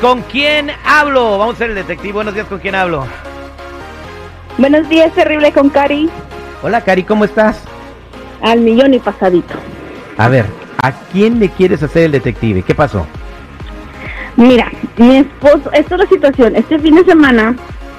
¿Con 0.00 0.22
quién 0.22 0.70
hablo? 0.86 1.36
Vamos 1.36 1.56
a 1.56 1.58
ser 1.58 1.70
el 1.70 1.76
detective. 1.76 2.14
Buenos 2.14 2.32
días, 2.32 2.46
¿con 2.46 2.58
quién 2.58 2.74
hablo? 2.74 3.06
Buenos 4.56 4.88
días, 4.88 5.12
terrible 5.12 5.52
con 5.52 5.68
Cari. 5.68 6.08
Hola, 6.62 6.80
Cari, 6.80 7.02
¿cómo 7.04 7.26
estás? 7.26 7.62
Al 8.40 8.60
millón 8.60 8.94
y 8.94 8.98
pasadito. 8.98 9.54
A 10.16 10.28
ver, 10.28 10.46
¿a 10.82 10.92
quién 10.92 11.38
le 11.38 11.50
quieres 11.50 11.82
hacer 11.82 12.04
el 12.04 12.12
detective? 12.12 12.62
¿Qué 12.62 12.74
pasó? 12.74 13.06
Mira, 14.36 14.72
mi 14.96 15.18
esposo, 15.18 15.70
esta 15.72 15.96
es 15.96 16.00
la 16.00 16.06
situación. 16.06 16.56
Este 16.56 16.78
fin 16.78 16.94
de 16.94 17.04
semana, 17.04 17.54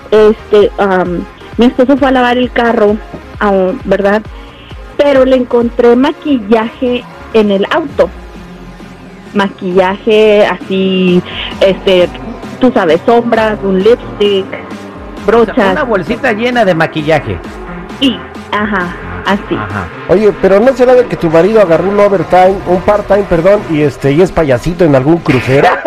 este, 0.09 0.71
am, 0.79 1.23
mi 1.57 1.67
esposo 1.67 1.97
fue 1.97 2.07
a 2.07 2.11
lavar 2.11 2.37
el 2.37 2.51
carro, 2.51 2.97
¿verdad? 3.85 4.23
Pero 4.97 5.23
le 5.23 5.35
encontré 5.35 5.95
maquillaje 5.95 7.03
en 7.33 7.51
el 7.51 7.67
auto. 7.69 8.09
Maquillaje 9.33 10.45
así, 10.45 11.21
este, 11.61 12.09
tú 12.59 12.71
sabes, 12.73 12.99
sombras, 13.05 13.57
un 13.63 13.79
lipstick, 13.79 14.45
O 14.45 14.49
sea, 14.49 15.25
brochas. 15.25 15.71
una 15.71 15.83
bolsita 15.83 16.31
llena 16.33 16.65
de 16.65 16.75
maquillaje. 16.75 17.37
Y, 17.99 18.17
ajá, 18.51 18.95
así. 19.25 19.55
Ajá. 19.55 19.87
Oye, 20.09 20.33
pero 20.41 20.59
¿no 20.59 20.73
será 20.73 20.93
de 20.95 21.05
que 21.05 21.15
tu 21.15 21.29
marido 21.29 21.61
agarró 21.61 21.89
un 21.89 21.99
overtime, 21.99 22.55
un 22.67 22.81
part-time, 22.81 23.23
perdón, 23.29 23.61
y 23.69 23.81
este 23.81 24.11
y 24.11 24.21
es 24.21 24.31
payasito 24.31 24.83
en 24.85 24.95
algún 24.95 25.17
crucero? 25.17 25.67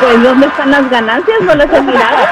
Pues, 0.00 0.22
¿dónde 0.22 0.46
están 0.46 0.70
las 0.70 0.90
ganancias? 0.90 1.40
No 1.42 1.54
las 1.54 1.72
he 1.72 1.82
mirado. 1.82 2.16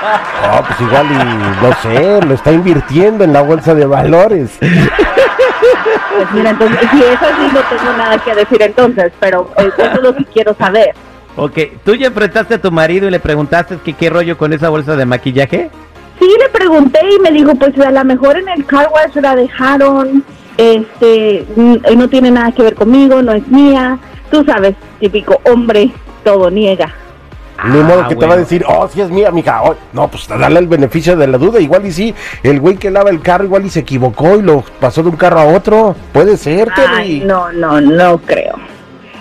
Ah, 0.48 0.62
pues 0.64 0.80
igual 0.80 1.06
y 1.10 1.64
no 1.64 1.72
sé, 1.82 2.24
lo 2.24 2.34
está 2.34 2.52
invirtiendo 2.52 3.24
en 3.24 3.32
la 3.32 3.42
bolsa 3.42 3.74
de 3.74 3.84
valores. 3.84 4.58
Pues 4.60 6.32
mira, 6.32 6.50
entonces, 6.50 6.78
si 6.92 7.02
es 7.02 7.20
así, 7.20 7.50
no 7.52 7.60
tengo 7.60 7.96
nada 7.98 8.16
que 8.18 8.34
decir 8.34 8.62
entonces, 8.62 9.12
pero 9.18 9.50
eh, 9.58 9.70
eso 9.76 9.90
es 9.92 10.02
lo 10.02 10.14
que 10.14 10.24
quiero 10.26 10.54
saber. 10.54 10.94
Ok, 11.36 11.58
¿tú 11.84 11.94
ya 11.94 12.06
enfrentaste 12.06 12.54
a 12.54 12.62
tu 12.62 12.70
marido 12.70 13.08
y 13.08 13.10
le 13.10 13.18
preguntaste 13.20 13.78
que 13.78 13.92
qué 13.92 14.08
rollo 14.08 14.38
con 14.38 14.52
esa 14.52 14.68
bolsa 14.68 14.94
de 14.96 15.04
maquillaje? 15.04 15.70
Sí, 16.18 16.28
le 16.40 16.48
pregunté 16.48 17.00
y 17.14 17.20
me 17.20 17.30
dijo, 17.32 17.54
pues 17.56 17.78
a 17.78 17.90
lo 17.90 18.04
mejor 18.04 18.38
en 18.38 18.48
el 18.48 18.64
car 18.64 18.88
wash 18.94 19.16
la 19.16 19.34
dejaron, 19.34 20.24
este, 20.56 21.44
mm, 21.56 21.76
no 21.96 22.08
tiene 22.08 22.30
nada 22.30 22.52
que 22.52 22.62
ver 22.62 22.74
conmigo, 22.76 23.20
no 23.20 23.32
es 23.32 23.46
mía. 23.48 23.98
Tú 24.30 24.44
sabes, 24.44 24.74
típico 25.00 25.40
hombre, 25.44 25.90
todo 26.24 26.50
niega. 26.50 26.94
Ni 27.64 27.78
modo 27.78 28.02
Ah, 28.04 28.08
que 28.08 28.16
te 28.16 28.26
va 28.26 28.34
a 28.34 28.38
decir, 28.38 28.64
oh, 28.68 28.86
sí 28.88 29.00
es 29.00 29.08
mía, 29.10 29.30
mija. 29.30 29.62
Oh, 29.62 29.74
no, 29.92 30.08
pues 30.08 30.28
dale 30.28 30.58
el 30.58 30.66
beneficio 30.68 31.16
de 31.16 31.26
la 31.26 31.38
duda. 31.38 31.58
Igual 31.58 31.86
y 31.86 31.92
sí, 31.92 32.14
el 32.42 32.60
güey 32.60 32.76
que 32.76 32.90
lava 32.90 33.10
el 33.10 33.22
carro 33.22 33.44
igual 33.44 33.64
y 33.64 33.70
se 33.70 33.80
equivocó 33.80 34.36
y 34.36 34.42
lo 34.42 34.62
pasó 34.80 35.02
de 35.02 35.08
un 35.08 35.16
carro 35.16 35.40
a 35.40 35.44
otro. 35.46 35.96
Puede 36.12 36.36
ser, 36.36 36.68
Ay, 36.76 37.22
no, 37.24 37.50
no, 37.52 37.80
no 37.80 38.18
creo. 38.18 38.54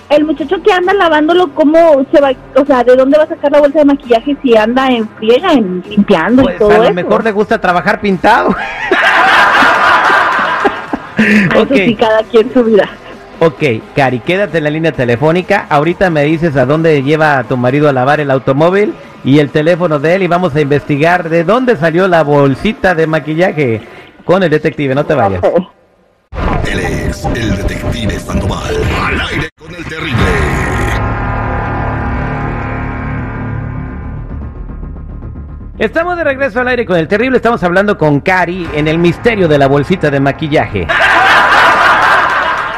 El 0.10 0.24
muchacho 0.26 0.62
que 0.62 0.72
anda 0.72 0.94
lavándolo, 0.94 1.52
¿cómo 1.56 2.06
se 2.14 2.22
va? 2.22 2.32
O 2.56 2.66
sea, 2.66 2.84
¿de 2.84 2.96
dónde 2.96 3.18
va 3.18 3.24
a 3.24 3.28
sacar 3.28 3.52
la 3.52 3.60
bolsa 3.60 3.80
de 3.80 3.86
maquillaje 3.86 4.38
si 4.44 4.56
anda 4.56 4.88
en 4.90 5.10
friega, 5.18 5.52
en 5.54 5.84
limpiando 5.90 6.44
y 6.44 6.46
Pues 6.46 6.60
todo 6.60 6.72
a 6.72 6.78
lo 6.78 6.84
eso? 6.84 6.94
mejor 6.94 7.24
le 7.24 7.32
gusta 7.32 7.60
trabajar 7.60 8.00
pintado. 8.02 8.54
Ah, 11.18 11.56
Eso 11.56 11.68
sí, 11.74 11.96
cada 11.96 12.22
quien 12.24 12.52
su 12.54 12.64
vida. 12.64 12.88
Ok, 13.46 13.62
Cari, 13.96 14.22
quédate 14.22 14.58
en 14.58 14.64
la 14.64 14.72
línea 14.72 14.92
telefónica. 14.92 15.68
Ahorita 15.70 16.10
me 16.10 16.24
dices 16.24 16.56
a 16.56 16.66
dónde 16.66 17.04
lleva 17.04 17.38
a 17.38 17.44
tu 17.44 17.58
marido 17.58 17.88
a 17.88 17.94
lavar 17.94 18.20
el 18.20 18.32
automóvil 18.32 18.96
y 19.24 19.38
el 19.38 19.52
teléfono 19.52 20.00
de 20.00 20.16
él 20.16 20.24
y 20.24 20.28
vamos 20.28 20.56
a 20.56 20.62
investigar 20.62 21.30
de 21.30 21.44
dónde 21.44 21.78
salió 21.78 22.08
la 22.08 22.24
bolsita 22.24 22.96
de 22.96 23.06
maquillaje 23.06 23.82
con 24.24 24.42
el 24.42 24.50
detective. 24.50 24.96
No 24.96 25.06
te 25.06 25.14
vayas. 25.14 25.42
Él 26.68 26.80
es 26.80 27.24
el 27.24 27.58
detective 27.58 28.20
Sandoval. 28.20 28.76
Al 29.06 29.22
aire 29.22 29.50
con 29.56 29.76
el 29.76 29.86
terrible. 29.86 30.24
Estamos 35.78 36.18
de 36.18 36.24
regreso 36.24 36.62
al 36.62 36.70
aire 36.70 36.84
con 36.84 36.98
el 36.98 37.08
terrible. 37.08 37.38
Estamos 37.38 37.62
hablando 37.62 37.96
con 37.96 38.22
Cari 38.22 38.68
en 38.74 38.88
el 38.88 38.98
misterio 38.98 39.48
de 39.48 39.60
la 39.60 39.68
bolsita 39.68 40.10
de 40.10 40.20
maquillaje. 40.20 40.88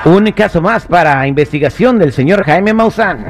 Un 0.08 0.32
caso 0.32 0.62
más 0.62 0.86
para 0.86 1.28
investigación 1.28 2.00
del 2.00 2.14
señor 2.14 2.44
Jaime 2.46 2.74
Maussan. 2.74 3.28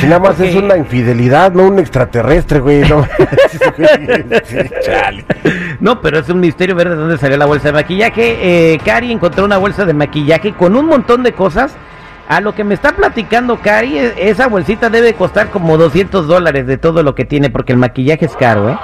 Si 0.00 0.06
nada 0.06 0.18
más 0.18 0.40
es 0.40 0.56
una 0.56 0.76
infidelidad, 0.76 1.52
no 1.52 1.62
un 1.64 1.78
extraterrestre, 1.78 2.58
güey. 2.58 2.82
No. 5.78 6.00
Pero 6.02 6.18
es 6.18 6.28
un 6.28 6.40
misterio 6.40 6.74
ver 6.74 6.88
de 6.88 6.96
dónde 6.96 7.18
salió 7.18 7.36
la 7.36 7.46
bolsa 7.46 7.68
de 7.68 7.72
maquillaje. 7.74 8.72
Eh, 8.74 8.78
Cari 8.84 9.12
encontró 9.12 9.44
una 9.44 9.58
bolsa 9.58 9.84
de 9.84 9.94
maquillaje 9.94 10.54
con 10.54 10.74
un 10.74 10.86
montón 10.86 11.22
de 11.22 11.32
cosas. 11.32 11.76
A 12.28 12.40
lo 12.40 12.52
que 12.54 12.64
me 12.64 12.74
está 12.74 12.96
platicando 12.96 13.60
Cari, 13.60 13.96
e- 13.96 14.28
esa 14.28 14.48
bolsita 14.48 14.90
debe 14.90 15.12
costar 15.14 15.50
como 15.50 15.76
200 15.76 16.26
dólares 16.26 16.66
de 16.66 16.78
todo 16.78 17.04
lo 17.04 17.14
que 17.14 17.24
tiene, 17.26 17.48
porque 17.50 17.72
el 17.72 17.78
maquillaje 17.78 18.24
es 18.24 18.34
caro, 18.34 18.70
¿eh? 18.70 18.78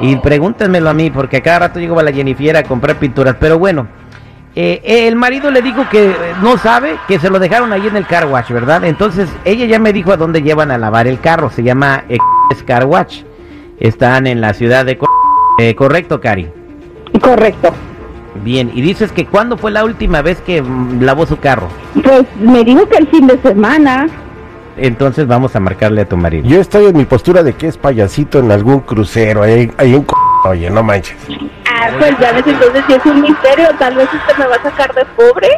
Y 0.00 0.16
pregúntenmelo 0.16 0.90
a 0.90 0.94
mí, 0.94 1.10
porque 1.10 1.36
a 1.36 1.42
cada 1.42 1.58
rato 1.60 1.78
llego 1.78 2.00
a 2.00 2.02
la 2.02 2.12
Jennifer 2.12 2.56
a 2.56 2.62
comprar 2.64 2.96
pinturas. 2.96 3.36
Pero 3.38 3.58
bueno, 3.58 3.86
eh, 4.56 4.80
el 5.06 5.14
marido 5.16 5.50
le 5.50 5.62
dijo 5.62 5.88
que 5.90 6.10
eh, 6.10 6.14
no 6.42 6.56
sabe, 6.58 6.96
que 7.06 7.18
se 7.18 7.30
lo 7.30 7.38
dejaron 7.38 7.72
ahí 7.72 7.86
en 7.86 7.96
el 7.96 8.06
car 8.06 8.26
wash, 8.26 8.50
¿verdad? 8.50 8.84
Entonces 8.84 9.28
ella 9.44 9.66
ya 9.66 9.78
me 9.78 9.92
dijo 9.92 10.12
a 10.12 10.16
dónde 10.16 10.42
llevan 10.42 10.70
a 10.70 10.78
lavar 10.78 11.06
el 11.06 11.20
carro. 11.20 11.50
Se 11.50 11.62
llama 11.62 12.04
X 12.08 12.62
Car 12.66 12.84
Wash. 12.86 13.22
Están 13.78 14.26
en 14.26 14.40
la 14.40 14.54
ciudad 14.54 14.84
de... 14.84 14.98
Eh, 15.60 15.74
correcto, 15.76 16.20
Cari. 16.20 16.48
Correcto. 17.22 17.72
Bien, 18.44 18.70
y 18.74 18.80
dices 18.82 19.10
que 19.12 19.26
cuándo 19.26 19.56
fue 19.56 19.70
la 19.70 19.84
última 19.84 20.22
vez 20.22 20.40
que 20.40 20.62
mm, 20.62 21.02
lavó 21.02 21.26
su 21.26 21.38
carro. 21.38 21.68
Pues 22.02 22.24
me 22.40 22.62
dijo 22.64 22.88
que 22.88 22.96
el 22.98 23.06
fin 23.08 23.26
de 23.26 23.38
semana. 23.38 24.08
Entonces 24.76 25.26
vamos 25.26 25.54
a 25.56 25.60
marcarle 25.60 26.02
a 26.02 26.08
tu 26.08 26.16
marido. 26.16 26.46
Yo 26.48 26.60
estoy 26.60 26.86
en 26.86 26.96
mi 26.96 27.04
postura 27.04 27.42
de 27.42 27.52
que 27.54 27.66
es 27.66 27.76
payasito 27.76 28.38
en 28.38 28.50
algún 28.52 28.80
crucero, 28.80 29.42
ahí, 29.42 29.70
ahí 29.78 29.94
en... 29.94 30.02
c- 30.02 30.08
Oye, 30.44 30.70
no 30.70 30.84
manches. 30.84 31.16
Ah, 31.80 31.90
pues 31.98 32.18
ya 32.18 32.32
ves, 32.32 32.44
entonces 32.46 32.84
si 32.86 32.94
es 32.94 33.06
un 33.06 33.20
misterio, 33.22 33.68
tal 33.78 33.94
vez 33.94 34.08
usted 34.12 34.36
me 34.38 34.46
va 34.46 34.56
a 34.56 34.62
sacar 34.62 34.94
de 34.94 35.04
pobre. 35.16 35.48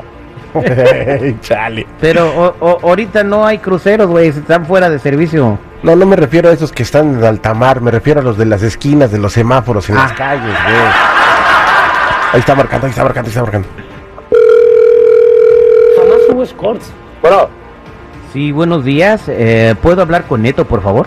Chale. 1.40 1.86
Pero 2.00 2.28
o- 2.28 2.54
o- 2.60 2.78
ahorita 2.88 3.22
no 3.24 3.46
hay 3.46 3.58
cruceros, 3.58 4.08
güey, 4.08 4.28
están 4.28 4.66
fuera 4.66 4.90
de 4.90 4.98
servicio. 4.98 5.58
No, 5.82 5.96
no 5.96 6.04
me 6.06 6.16
refiero 6.16 6.50
a 6.50 6.52
esos 6.52 6.72
que 6.72 6.82
están 6.82 7.14
en 7.18 7.24
alta 7.24 7.54
mar, 7.54 7.80
me 7.80 7.90
refiero 7.90 8.20
a 8.20 8.22
los 8.22 8.36
de 8.36 8.44
las 8.46 8.62
esquinas, 8.62 9.10
de 9.12 9.18
los 9.18 9.32
semáforos 9.32 9.88
en 9.88 9.94
las 9.96 10.12
Ah. 10.12 10.14
calles, 10.16 10.42
güey. 10.64 10.76
Ahí 12.32 12.40
está 12.40 12.54
marcando, 12.54 12.86
ahí 12.86 12.90
está 12.90 13.02
marcando, 13.04 13.26
ahí 13.28 13.30
está 13.30 13.42
marcando. 13.42 13.68
Jamás 15.96 16.18
hubo 16.32 16.42
escorts. 16.42 16.92
Bueno, 17.22 17.48
Sí, 18.32 18.52
buenos 18.52 18.84
días. 18.84 19.22
eh, 19.26 19.74
¿Puedo 19.82 20.02
hablar 20.02 20.24
con 20.24 20.42
Neto, 20.42 20.64
por 20.64 20.82
favor? 20.82 21.06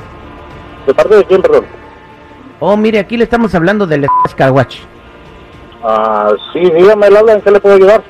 ¿de 0.86 0.94
parte 0.94 1.16
de 1.16 1.24
quién, 1.24 1.42
perdón? 1.42 1.66
Oh, 2.60 2.76
mire, 2.76 3.00
aquí 3.00 3.16
le 3.16 3.24
estamos 3.24 3.56
hablando 3.56 3.88
del 3.88 4.06
Car 4.36 4.52
Wash. 4.52 4.80
Ah, 5.84 6.32
sí, 6.54 6.60
dígame, 6.60 7.08
el 7.08 7.18
habla, 7.18 7.34
¿en 7.34 7.42
qué 7.42 7.52
le 7.52 7.60
puedo 7.60 7.76
ayudar? 7.76 8.02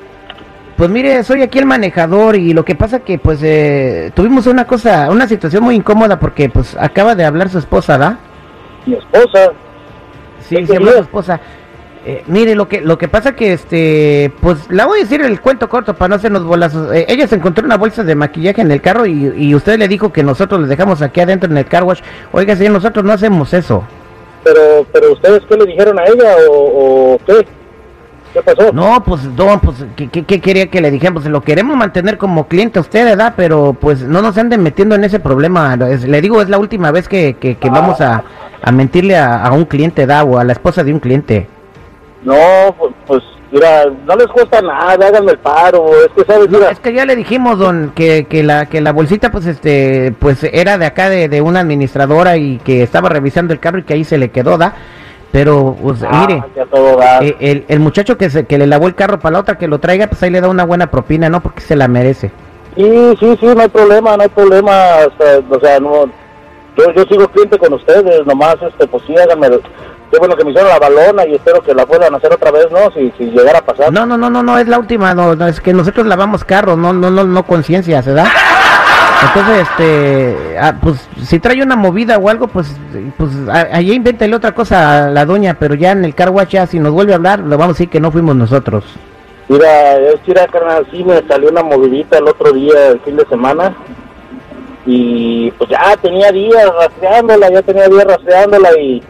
Pues 0.76 0.90
mire, 0.90 1.22
soy 1.22 1.42
aquí 1.42 1.58
el 1.58 1.66
manejador 1.66 2.36
y 2.36 2.52
lo 2.52 2.64
que 2.64 2.74
pasa 2.74 3.00
que 3.00 3.18
pues 3.18 3.40
eh, 3.42 4.10
tuvimos 4.14 4.46
una 4.46 4.66
cosa, 4.66 5.08
una 5.10 5.28
situación 5.28 5.62
muy 5.62 5.76
incómoda 5.76 6.18
porque 6.18 6.48
pues 6.48 6.76
acaba 6.78 7.14
de 7.14 7.24
hablar 7.24 7.48
su 7.48 7.58
esposa, 7.58 7.96
¿da? 7.96 8.18
Mi 8.86 8.94
esposa. 8.94 9.52
Sí, 10.40 10.56
¿Qué 10.56 10.66
se 10.66 10.76
habló 10.76 10.92
su 10.92 10.98
esposa. 11.00 11.40
Eh, 12.06 12.22
mire, 12.26 12.54
lo 12.54 12.68
que 12.68 12.80
lo 12.80 12.98
que 12.98 13.08
pasa 13.08 13.34
que 13.34 13.54
este, 13.54 14.32
pues 14.40 14.68
la 14.68 14.84
voy 14.84 14.98
a 14.98 15.02
decir 15.04 15.22
el 15.22 15.40
cuento 15.40 15.68
corto 15.68 15.94
para 15.94 16.10
no 16.10 16.14
hacernos 16.16 16.44
bolazos. 16.44 16.92
Eh, 16.92 17.06
ella 17.08 17.26
se 17.28 17.36
encontró 17.36 17.64
una 17.64 17.76
bolsa 17.76 18.02
de 18.02 18.14
maquillaje 18.14 18.60
en 18.60 18.72
el 18.72 18.82
carro 18.82 19.06
y, 19.06 19.32
y 19.36 19.54
usted 19.54 19.78
le 19.78 19.88
dijo 19.88 20.12
que 20.12 20.22
nosotros 20.22 20.60
le 20.60 20.66
dejamos 20.66 21.02
aquí 21.02 21.20
adentro 21.20 21.50
en 21.50 21.56
el 21.56 21.66
car 21.66 21.84
wash. 21.84 22.02
Oiga, 22.32 22.56
señor, 22.56 22.74
nosotros 22.74 23.04
no 23.04 23.12
hacemos 23.12 23.54
eso. 23.54 23.84
Pero, 24.42 24.84
pero 24.92 25.12
¿ustedes 25.12 25.42
qué 25.48 25.56
le 25.56 25.66
dijeron 25.66 25.98
a 25.98 26.04
ella 26.04 26.36
o, 26.50 27.14
o 27.14 27.18
qué? 27.24 27.46
¿Qué 28.34 28.42
pasó? 28.42 28.72
No, 28.72 29.02
pues, 29.04 29.24
no, 29.24 29.60
pues, 29.60 29.86
¿qué, 29.96 30.08
qué, 30.08 30.24
qué 30.24 30.40
quería 30.40 30.66
que 30.68 30.80
le 30.82 30.90
dijéramos? 30.90 31.22
Pues, 31.22 31.32
lo 31.32 31.40
queremos 31.42 31.76
mantener 31.76 32.18
como 32.18 32.46
cliente 32.48 32.78
a 32.78 32.82
usted, 32.82 33.04
¿verdad? 33.04 33.32
Pero, 33.36 33.74
pues, 33.80 34.02
no 34.02 34.20
nos 34.20 34.36
anden 34.36 34.62
metiendo 34.62 34.94
en 34.96 35.04
ese 35.04 35.20
problema. 35.20 35.78
Es- 35.88 36.04
le 36.06 36.20
digo, 36.20 36.42
es 36.42 36.48
la 36.50 36.58
última 36.58 36.90
vez 36.90 37.08
que, 37.08 37.34
que, 37.34 37.56
que 37.56 37.70
vamos 37.70 38.00
a, 38.02 38.24
a 38.60 38.72
mentirle 38.72 39.16
a, 39.16 39.42
a 39.44 39.52
un 39.52 39.64
cliente, 39.64 40.04
¿da? 40.04 40.24
O 40.24 40.36
a 40.38 40.44
la 40.44 40.52
esposa 40.52 40.82
de 40.84 40.92
un 40.92 40.98
cliente. 40.98 41.48
No, 42.24 42.34
pues, 42.78 42.92
pues, 43.06 43.22
mira, 43.52 43.84
no 44.04 44.16
les 44.16 44.26
cuesta 44.26 44.60
nada, 44.62 45.06
háganme 45.06 45.32
el 45.32 45.38
paro, 45.38 45.90
es 46.04 46.10
que 46.16 46.24
sabes, 46.24 46.50
No, 46.50 46.58
es 46.68 46.80
que 46.80 46.92
ya 46.92 47.04
le 47.04 47.14
dijimos, 47.14 47.58
don, 47.58 47.92
que, 47.94 48.26
que 48.26 48.42
la 48.42 48.66
que 48.66 48.80
la 48.80 48.92
bolsita, 48.92 49.30
pues, 49.30 49.46
este, 49.46 50.12
pues, 50.18 50.42
era 50.42 50.76
de 50.78 50.86
acá 50.86 51.08
de, 51.08 51.28
de 51.28 51.40
una 51.40 51.60
administradora 51.60 52.36
y 52.36 52.58
que 52.58 52.82
estaba 52.82 53.10
revisando 53.10 53.52
el 53.52 53.60
carro 53.60 53.78
y 53.78 53.82
que 53.84 53.94
ahí 53.94 54.02
se 54.04 54.18
le 54.18 54.30
quedó, 54.30 54.58
¿da? 54.58 54.74
Pero, 55.34 55.74
ah, 56.08 56.26
mire, 56.28 56.44
eh, 57.22 57.36
el, 57.40 57.64
el 57.66 57.80
muchacho 57.80 58.16
que, 58.16 58.30
se, 58.30 58.44
que 58.44 58.56
le 58.56 58.68
lavó 58.68 58.86
el 58.86 58.94
carro 58.94 59.18
para 59.18 59.32
la 59.32 59.40
otra 59.40 59.58
que 59.58 59.66
lo 59.66 59.80
traiga, 59.80 60.06
pues 60.06 60.22
ahí 60.22 60.30
le 60.30 60.40
da 60.40 60.48
una 60.48 60.64
buena 60.64 60.92
propina, 60.92 61.28
¿no? 61.28 61.40
Porque 61.40 61.60
se 61.60 61.74
la 61.74 61.88
merece. 61.88 62.30
Sí, 62.76 63.16
sí, 63.18 63.36
sí, 63.40 63.46
no 63.46 63.60
hay 63.60 63.68
problema, 63.68 64.16
no 64.16 64.22
hay 64.22 64.28
problema, 64.28 64.72
o 65.50 65.60
sea, 65.60 65.80
no, 65.80 66.04
yo, 66.76 66.92
yo 66.92 67.02
sigo 67.06 67.26
cliente 67.26 67.58
con 67.58 67.72
ustedes, 67.72 68.24
nomás, 68.24 68.58
este, 68.62 68.86
pues 68.86 69.02
sí, 69.08 69.16
háganme, 69.16 69.48
qué 70.12 70.18
bueno 70.20 70.36
que 70.36 70.44
me 70.44 70.50
hicieron 70.52 70.70
la 70.70 70.78
balona 70.78 71.26
y 71.26 71.34
espero 71.34 71.60
que 71.62 71.74
la 71.74 71.84
vuelvan 71.84 72.14
a 72.14 72.18
hacer 72.18 72.32
otra 72.32 72.52
vez, 72.52 72.68
¿no? 72.70 72.92
Si, 72.92 73.12
si 73.18 73.24
llegara 73.32 73.58
a 73.58 73.64
pasar. 73.64 73.92
No, 73.92 74.06
no, 74.06 74.16
no, 74.16 74.30
no, 74.30 74.40
no, 74.40 74.56
es 74.56 74.68
la 74.68 74.78
última, 74.78 75.14
no, 75.14 75.34
no, 75.34 75.48
es 75.48 75.60
que 75.60 75.72
nosotros 75.72 76.06
lavamos 76.06 76.44
carros, 76.44 76.78
no, 76.78 76.92
no, 76.92 77.10
no, 77.10 77.24
no 77.24 77.42
conciencia, 77.44 78.02
¿se 78.02 78.12
da? 78.12 78.24
Entonces, 79.26 79.68
este, 79.68 80.58
ah, 80.58 80.74
pues 80.80 81.08
si 81.22 81.38
trae 81.38 81.62
una 81.62 81.76
movida 81.76 82.18
o 82.18 82.28
algo, 82.28 82.48
pues, 82.48 82.74
pues 83.16 83.30
allá 83.48 83.92
invéntale 83.94 84.34
otra 84.34 84.52
cosa 84.52 85.06
a 85.06 85.10
la 85.10 85.24
doña, 85.24 85.54
pero 85.58 85.74
ya 85.74 85.92
en 85.92 86.04
el 86.04 86.14
car 86.14 86.30
wash 86.30 86.48
ya 86.48 86.66
si 86.66 86.78
nos 86.78 86.92
vuelve 86.92 87.12
a 87.12 87.16
hablar, 87.16 87.40
le 87.40 87.56
vamos 87.56 87.64
a 87.64 87.78
decir 87.78 87.88
que 87.88 88.00
no 88.00 88.10
fuimos 88.10 88.36
nosotros. 88.36 88.84
Mira, 89.48 89.96
es 89.98 90.20
que 90.20 90.32
carnal, 90.32 90.86
sí 90.90 91.04
me 91.04 91.22
salió 91.28 91.50
una 91.50 91.62
movidita 91.62 92.18
el 92.18 92.28
otro 92.28 92.52
día, 92.52 92.88
el 92.88 93.00
fin 93.00 93.16
de 93.16 93.26
semana. 93.26 93.74
Y 94.86 95.50
pues 95.52 95.70
ya 95.70 95.96
tenía 95.96 96.30
días 96.30 96.66
rastreándola, 96.78 97.50
ya 97.50 97.62
tenía 97.62 97.88
días 97.88 98.04
rastreándola 98.04 98.78
y 98.78 99.02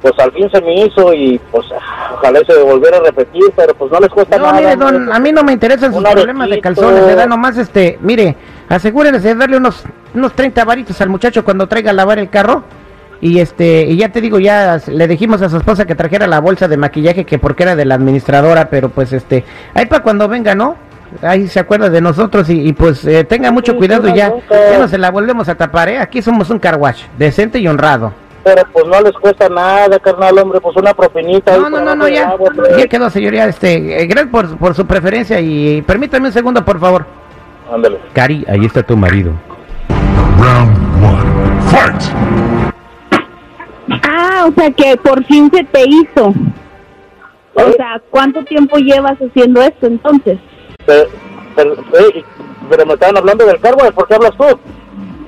pues 0.00 0.14
al 0.18 0.32
fin 0.32 0.50
se 0.50 0.60
me 0.60 0.84
hizo 0.84 1.14
y 1.14 1.40
pues 1.50 1.66
ojalá 2.12 2.40
se 2.46 2.62
volviera 2.62 2.98
a 2.98 3.00
repetir, 3.00 3.42
pero 3.56 3.74
pues 3.74 3.90
no 3.90 4.00
les 4.00 4.10
cuesta 4.10 4.36
No, 4.36 4.44
nada. 4.46 4.60
mire, 4.60 4.76
don, 4.76 5.10
a 5.10 5.18
mí 5.18 5.32
no 5.32 5.42
me 5.42 5.52
interesan 5.52 5.94
sus 5.94 6.02
problemas 6.02 6.50
de 6.50 6.60
calzones, 6.60 7.06
le 7.06 7.14
da 7.14 7.26
nomás 7.26 7.56
este, 7.56 7.98
mire, 8.02 8.36
asegúrense 8.68 9.28
de 9.28 9.34
darle 9.34 9.56
unos, 9.56 9.84
unos 10.14 10.32
30 10.34 10.64
varitos 10.64 11.00
al 11.00 11.08
muchacho 11.08 11.44
cuando 11.44 11.66
traiga 11.66 11.90
a 11.90 11.94
lavar 11.94 12.18
el 12.18 12.30
carro. 12.30 12.64
Y 13.20 13.40
este, 13.40 13.82
y 13.84 13.96
ya 13.96 14.10
te 14.10 14.20
digo, 14.20 14.38
ya 14.38 14.78
le 14.86 15.08
dijimos 15.08 15.40
a 15.40 15.48
su 15.48 15.56
esposa 15.56 15.86
que 15.86 15.94
trajera 15.94 16.26
la 16.26 16.40
bolsa 16.40 16.68
de 16.68 16.76
maquillaje 16.76 17.24
que 17.24 17.38
porque 17.38 17.62
era 17.62 17.76
de 17.76 17.84
la 17.84 17.94
administradora, 17.94 18.68
pero 18.68 18.90
pues 18.90 19.12
este, 19.12 19.44
ahí 19.72 19.86
para 19.86 20.02
cuando 20.02 20.28
venga, 20.28 20.54
¿no? 20.54 20.76
Ahí 21.22 21.46
se 21.48 21.60
acuerda 21.60 21.88
de 21.88 22.00
nosotros 22.00 22.50
y, 22.50 22.68
y, 22.68 22.72
pues 22.72 23.04
eh, 23.04 23.24
tenga 23.24 23.50
mucho 23.50 23.72
Sí, 23.72 23.78
cuidado 23.78 24.08
ya, 24.08 24.32
ya 24.50 24.78
no 24.78 24.88
se 24.88 24.98
la 24.98 25.10
volvemos 25.10 25.48
a 25.48 25.54
tapar, 25.54 25.88
¿eh? 25.88 25.98
Aquí 25.98 26.20
somos 26.20 26.50
un 26.50 26.58
car 26.58 26.76
wash, 26.76 27.04
decente 27.16 27.58
y 27.60 27.68
honrado. 27.68 28.12
Pero 28.42 28.62
pues 28.72 28.84
no 28.86 29.00
les 29.00 29.12
cuesta 29.12 29.48
nada, 29.48 29.98
carnal, 30.00 30.38
hombre, 30.38 30.60
pues 30.60 30.76
una 30.76 30.92
propinita. 30.92 31.56
No, 31.56 31.70
no, 31.70 31.96
no, 31.96 32.08
ya, 32.08 32.28
agua, 32.28 32.50
ya 32.76 32.86
quedó 32.88 33.08
señoría, 33.08 33.46
este, 33.46 34.02
eh, 34.02 34.06
gracias 34.06 34.30
por, 34.30 34.58
por 34.58 34.74
su 34.74 34.86
preferencia 34.86 35.40
y 35.40 35.80
permítame 35.82 36.26
un 36.26 36.32
segundo, 36.32 36.62
por 36.62 36.78
favor. 36.78 37.06
Ándale. 37.72 37.98
Cari, 38.12 38.44
ahí 38.48 38.64
está 38.64 38.82
tu 38.82 38.96
marido. 38.96 39.32
Round 40.38 41.04
one. 41.04 41.60
Fight! 41.70 42.02
Ah, 44.02 44.46
o 44.48 44.52
sea 44.60 44.70
que 44.70 44.96
por 44.96 45.24
fin 45.24 45.50
se 45.52 45.64
te 45.64 45.82
hizo. 45.88 46.34
O 47.54 47.72
sea, 47.76 48.00
¿cuánto 48.10 48.44
tiempo 48.44 48.76
llevas 48.78 49.16
haciendo 49.20 49.62
esto 49.62 49.86
entonces? 49.86 50.38
Pero, 50.84 51.08
pero, 51.56 51.76
pero 52.68 52.86
me 52.86 52.94
estaban 52.94 53.16
hablando 53.16 53.46
del 53.46 53.60
cargo, 53.60 53.90
¿por 53.92 54.08
qué 54.08 54.14
hablas 54.14 54.32
tú? 54.36 54.58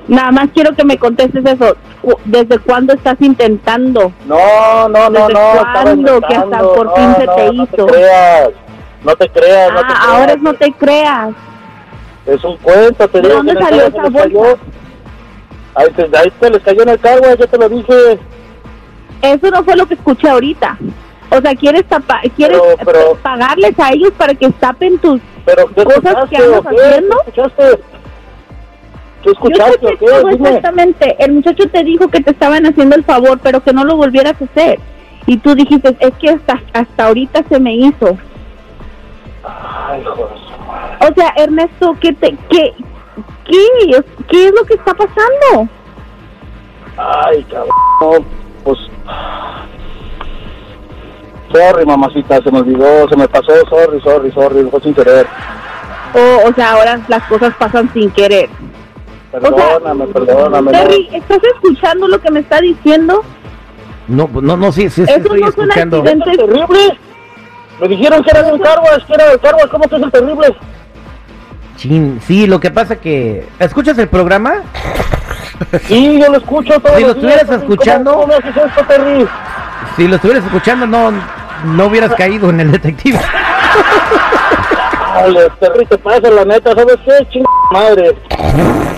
Nada 0.08 0.30
más 0.32 0.48
quiero 0.52 0.74
que 0.74 0.84
me 0.84 0.98
contestes 0.98 1.44
eso. 1.44 1.76
¿Desde 2.24 2.58
cuándo 2.60 2.94
estás 2.94 3.16
intentando? 3.20 4.12
No, 4.26 4.88
no, 4.88 5.08
no, 5.10 5.26
¿Desde 5.28 5.32
no. 5.32 5.72
cuándo 5.82 6.20
que 6.20 6.34
hasta 6.34 6.58
por 6.60 6.86
No, 6.86 6.94
fin 6.96 7.14
se 7.16 7.26
no, 7.26 7.34
te 7.34 7.44
no 7.46 7.52
hizo? 7.64 7.66
te 7.66 7.92
creas, 7.92 8.50
no 9.04 9.16
te 9.16 9.28
creas, 9.30 9.72
no 9.72 9.80
te 9.80 9.86
Ah, 9.86 9.98
creas. 10.00 10.08
ahora 10.08 10.32
es 10.32 10.42
no 10.42 10.54
te 10.54 10.72
creas. 10.72 11.28
Es 12.26 12.42
un 12.44 12.56
cuento, 12.58 13.08
te 13.08 13.20
¿De 13.20 13.28
dónde 13.28 13.54
salió 13.54 13.82
esa 13.86 14.02
cayó. 14.02 14.38
bolsa? 14.38 14.56
Ahí 15.74 15.86
te, 15.94 16.02
ahí 16.16 16.32
te 16.40 16.50
les 16.50 16.62
cayó 16.62 16.82
en 16.82 16.88
el 16.88 16.98
cargo, 17.00 17.26
yo 17.38 17.46
te 17.46 17.58
lo 17.58 17.68
dije. 17.68 18.18
Eso 19.22 19.50
no 19.50 19.62
fue 19.64 19.76
lo 19.76 19.86
que 19.86 19.94
escuché 19.94 20.28
ahorita. 20.28 20.76
O 21.30 21.40
sea, 21.40 21.54
¿quieres, 21.54 21.84
tapa, 21.86 22.20
quieres 22.36 22.58
Pero- 22.60 22.84
pero- 22.92 23.14
pagarles 23.22 23.78
a 23.78 23.90
ellos 23.92 24.12
para 24.16 24.34
que 24.34 24.48
tapen 24.50 24.98
tus... 24.98 25.20
Pero 25.44 25.66
¿qué 25.74 25.84
¿Cosas 25.84 26.02
que 26.30 26.36
andas 26.36 26.60
qué? 26.70 26.76
haciendo? 26.82 27.16
¿Qué 27.24 27.30
escuchaste? 27.40 27.78
¿Qué 29.22 29.26
Yo 29.26 29.32
escuchaste 29.32 29.78
sé 29.80 29.86
o 29.86 29.98
que 29.98 30.36
qué? 30.38 30.42
exactamente. 30.44 31.16
El 31.24 31.32
muchacho 31.32 31.68
te 31.68 31.84
dijo 31.84 32.08
que 32.08 32.20
te 32.20 32.30
estaban 32.30 32.64
haciendo 32.66 32.96
el 32.96 33.04
favor, 33.04 33.38
pero 33.42 33.60
que 33.62 33.72
no 33.72 33.84
lo 33.84 33.96
volvieras 33.96 34.34
a 34.40 34.44
hacer. 34.44 34.78
Y 35.26 35.36
tú 35.38 35.54
dijiste, 35.54 35.96
es 36.00 36.12
que 36.20 36.30
hasta, 36.30 36.60
hasta 36.72 37.06
ahorita 37.06 37.42
se 37.48 37.58
me 37.60 37.74
hizo. 37.74 38.16
Ay, 39.44 40.00
hijo. 40.02 40.25
O 41.00 41.14
sea, 41.14 41.32
Ernesto, 41.36 41.96
¿qué, 42.00 42.12
te, 42.12 42.36
qué, 42.50 42.72
qué, 43.44 44.04
qué 44.28 44.46
es 44.46 44.52
lo 44.54 44.64
que 44.64 44.74
está 44.74 44.94
pasando? 44.94 45.68
Ay, 46.96 47.44
cabrón. 47.44 48.24
Pues. 48.64 48.78
Sorry, 51.52 51.86
mamacita, 51.86 52.42
se 52.42 52.50
me 52.50 52.58
olvidó, 52.58 53.08
se 53.08 53.16
me 53.16 53.28
pasó, 53.28 53.52
sorry, 53.68 54.00
sorry, 54.00 54.32
sorry, 54.32 54.68
fue 54.70 54.80
sin 54.80 54.94
querer. 54.94 55.26
O, 56.14 56.48
o 56.48 56.52
sea, 56.54 56.72
ahora 56.72 57.00
las 57.08 57.22
cosas 57.24 57.54
pasan 57.58 57.92
sin 57.92 58.10
querer. 58.10 58.48
Perdóname, 59.30 60.06
perdóname. 60.08 60.72
no. 60.72 60.78
Terry, 60.78 61.08
¿estás 61.12 61.40
escuchando 61.54 62.08
lo 62.08 62.20
que 62.20 62.30
me 62.30 62.40
está 62.40 62.60
diciendo? 62.60 63.22
No, 64.08 64.28
no, 64.32 64.56
no, 64.56 64.72
sí, 64.72 64.88
sí, 64.88 65.04
sí 65.04 65.10
Eso 65.10 65.16
estoy 65.16 65.40
no 65.40 65.48
es 65.48 65.56
un 65.56 65.64
escuchando. 65.64 65.98
accidente. 65.98 66.30
¿Es 66.30 66.36
terrible? 66.38 66.98
Me 67.80 67.88
dijeron 67.88 68.22
que 68.24 68.30
era 68.30 68.42
de 68.42 68.52
un 68.52 68.58
cargo, 68.58 68.84
es 68.96 69.04
que 69.04 69.14
era 69.14 69.28
del 69.30 69.40
cargo, 69.40 69.58
¿cómo 69.70 69.88
que 69.88 69.96
es 69.96 70.02
el 70.02 70.10
terrible? 70.10 70.56
Chin, 71.76 72.20
sí, 72.26 72.46
lo 72.46 72.58
que 72.60 72.70
pasa 72.70 72.96
que... 72.96 73.46
¿Escuchas 73.58 73.98
el 73.98 74.08
programa? 74.08 74.62
Sí, 75.86 76.18
yo 76.20 76.30
lo 76.30 76.38
escucho 76.38 76.78
todo. 76.80 76.96
Si 76.96 77.02
lo 77.02 77.10
estuvieras 77.10 77.50
escuchando- 77.50 78.12
¿Cómo, 78.12 78.22
cómo 78.26 78.34
haces 78.38 78.56
esto, 78.56 78.84
Terry? 78.86 79.26
Si 79.96 80.08
lo 80.08 80.16
estuvieras 80.16 80.44
escuchando, 80.44 80.86
no, 80.86 81.12
no 81.64 81.86
hubieras 81.86 82.14
caído 82.14 82.50
en 82.50 82.60
el 82.60 82.72
detective. 82.72 83.18
Dale, 85.14 85.48
Terry, 85.60 85.86
te 85.86 85.98
pasa 85.98 86.30
la 86.30 86.44
neta, 86.44 86.74
¿sabes 86.74 86.96
qué? 87.04 87.26
Ching 87.32 87.44
madre. 87.72 88.16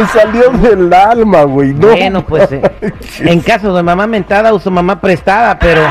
Me 0.00 0.06
salió 0.08 0.50
del 0.50 0.92
alma, 0.92 1.42
güey. 1.44 1.72
No. 1.74 1.88
Bueno, 1.88 2.24
pues 2.24 2.50
eh, 2.52 2.62
en 3.20 3.40
caso 3.40 3.74
de 3.74 3.82
mamá 3.82 4.06
mentada, 4.06 4.52
uso 4.52 4.70
mamá 4.70 5.00
prestada, 5.00 5.58
pero 5.58 5.82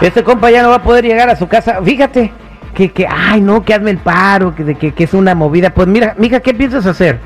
este 0.00 0.22
compa 0.22 0.50
ya 0.50 0.62
no 0.62 0.70
va 0.70 0.76
a 0.76 0.82
poder 0.82 1.04
llegar 1.04 1.28
a 1.28 1.36
su 1.36 1.46
casa. 1.48 1.78
Fíjate 1.82 2.32
que, 2.74 2.90
que 2.90 3.06
ay, 3.06 3.40
no, 3.40 3.64
que 3.64 3.74
hazme 3.74 3.90
el 3.90 3.98
paro, 3.98 4.54
que, 4.54 4.74
que, 4.74 4.92
que 4.92 5.04
es 5.04 5.14
una 5.14 5.34
movida. 5.34 5.70
Pues 5.70 5.88
mira, 5.88 6.14
mija, 6.18 6.40
¿qué 6.40 6.54
piensas 6.54 6.86
hacer? 6.86 7.18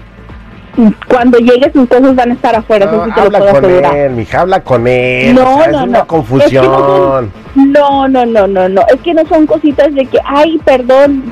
Cuando 1.07 1.37
llegue 1.38 1.71
sus 1.71 1.87
cosas 1.87 2.14
van 2.17 2.31
a 2.31 2.35
estar 2.35 2.57
afuera, 2.57 2.87
No, 2.87 3.05
eso 3.05 3.14
sí 3.14 3.21
habla 3.21 3.38
puedo 3.38 3.52
con 3.52 3.64
asegurar. 3.67 3.95
él, 3.97 4.12
mija, 4.12 4.41
habla 4.41 4.61
con 4.61 4.87
él. 4.88 5.35
No, 5.35 5.57
o 5.57 5.62
sea, 5.62 5.71
no, 5.73 5.79
es 5.83 5.88
una 5.88 5.99
no. 5.99 6.07
confusión. 6.07 6.64
Es 6.64 6.71
que 6.71 6.76
no, 6.76 6.87
son- 6.87 7.33
no, 7.73 8.09
no, 8.09 8.25
no, 8.26 8.47
no, 8.47 8.69
no. 8.71 8.83
Es 8.88 9.00
que 9.02 9.12
no 9.12 9.23
son 9.29 9.47
cositas 9.47 9.95
de 9.95 10.07
que, 10.07 10.19
ay, 10.25 10.59
perdón, 10.64 11.31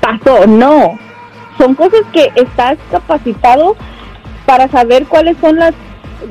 pasó. 0.00 0.44
No. 0.48 0.98
Son 1.60 1.74
cosas 1.74 2.00
que 2.12 2.30
estás 2.36 2.78
capacitado 2.90 3.76
para 4.46 4.66
saber 4.68 5.04
cuáles 5.06 5.36
son 5.40 5.56
las 5.56 5.74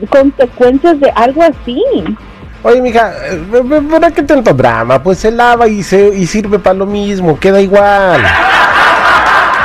consecuencias 0.09 0.99
de 0.99 1.11
algo 1.15 1.43
así. 1.43 1.81
Oye, 2.63 2.81
mija, 2.81 3.13
¿verdad 3.49 4.11
qué 4.11 4.23
tanto 4.23 4.53
drama? 4.53 5.01
Pues 5.01 5.19
se 5.19 5.31
lava 5.31 5.67
y, 5.67 5.83
se, 5.83 6.09
y 6.15 6.25
sirve 6.25 6.57
para 6.59 6.73
lo 6.73 6.85
mismo, 6.85 7.39
queda 7.39 7.61
igual. 7.61 8.21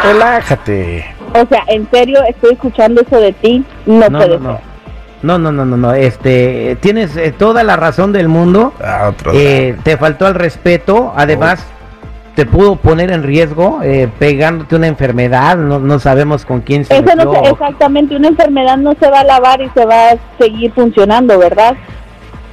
Relájate. 0.02 1.04
O 1.34 1.46
sea, 1.48 1.62
en 1.68 1.88
serio, 1.90 2.20
estoy 2.28 2.52
escuchando 2.52 3.00
eso 3.00 3.18
de 3.18 3.32
ti. 3.32 3.64
No, 3.86 4.08
No, 4.08 4.18
puede 4.18 4.38
no, 4.38 4.38
no. 4.38 4.52
ser. 4.56 4.60
No, 5.22 5.38
no, 5.38 5.50
no, 5.52 5.64
no, 5.64 5.76
no. 5.78 5.94
Este, 5.94 6.76
tienes 6.80 7.16
eh, 7.16 7.32
toda 7.36 7.64
la 7.64 7.76
razón 7.76 8.12
del 8.12 8.28
mundo. 8.28 8.74
Ah, 8.84 9.06
otro 9.08 9.32
Eh, 9.34 9.74
te 9.82 9.96
faltó 9.96 10.26
al 10.26 10.34
respeto. 10.34 11.14
Además, 11.16 11.64
te 12.34 12.46
pudo 12.46 12.76
poner 12.76 13.12
en 13.12 13.22
riesgo 13.22 13.80
eh, 13.82 14.08
pegándote 14.18 14.76
una 14.76 14.88
enfermedad. 14.88 15.56
No, 15.56 15.78
no 15.78 15.98
sabemos 15.98 16.44
con 16.44 16.60
quién 16.60 16.84
se 16.84 16.94
Eso 16.96 17.16
no 17.16 17.32
se- 17.32 17.50
exactamente, 17.50 18.16
una 18.16 18.28
enfermedad 18.28 18.76
no 18.76 18.94
se 18.98 19.08
va 19.08 19.20
a 19.20 19.24
lavar 19.24 19.60
y 19.60 19.70
se 19.70 19.84
va 19.84 20.10
a 20.10 20.16
seguir 20.38 20.72
funcionando, 20.72 21.38
¿verdad? 21.38 21.76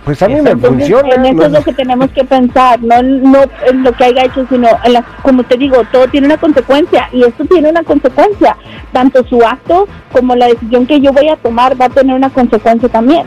Pues 0.06 0.20
a 0.24 0.28
mí 0.28 0.42
me 0.42 0.56
funciona. 0.56 1.14
en 1.14 1.26
eso 1.28 1.46
es 1.46 1.52
lo 1.52 1.62
que 1.64 1.74
tenemos 1.74 2.10
que 2.10 2.24
pensar, 2.24 2.82
no, 2.82 3.04
no 3.04 3.40
en 3.68 3.84
lo 3.84 3.92
que 3.92 4.06
haya 4.06 4.26
hecho, 4.26 4.46
sino 4.50 4.68
en 4.84 4.94
las, 4.94 5.06
como 5.22 5.44
te 5.44 5.58
digo, 5.58 5.78
todo 5.92 6.08
tiene 6.08 6.26
una 6.26 6.38
consecuencia 6.38 7.08
y 7.12 7.24
esto 7.24 7.46
tiene 7.46 7.70
una 7.70 7.84
consecuencia. 7.84 8.58
Tanto 8.92 9.24
su 9.28 9.44
acto 9.46 9.88
como 10.12 10.36
la 10.36 10.48
decisión 10.48 10.88
que 10.88 11.00
yo 11.00 11.14
voy 11.14 11.30
a 11.30 11.36
tomar 11.36 11.80
va 11.80 11.86
a 11.86 11.90
tener 11.90 12.16
una 12.16 12.32
consecuencia 12.32 12.90
también. 12.90 13.24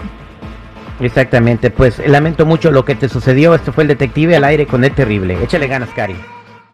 Exactamente, 1.00 1.70
pues 1.70 2.02
lamento 2.08 2.44
mucho 2.44 2.70
lo 2.72 2.84
que 2.84 2.94
te 2.96 3.08
sucedió. 3.08 3.54
Este 3.54 3.70
fue 3.72 3.84
el 3.84 3.88
detective 3.88 4.36
al 4.36 4.44
aire 4.44 4.66
con 4.66 4.84
el 4.84 4.92
terrible. 4.92 5.38
Échale 5.42 5.68
ganas, 5.68 5.90
Cari. 5.90 6.16